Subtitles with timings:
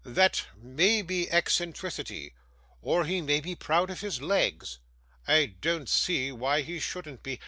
[0.03, 2.33] That may be eccentricity,
[2.81, 4.79] or he may be proud of his legs.
[5.27, 7.39] I don't see why he shouldn't be.